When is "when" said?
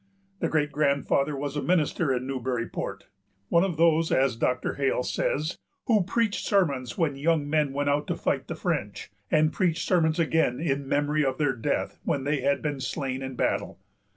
6.97-7.15, 12.03-12.23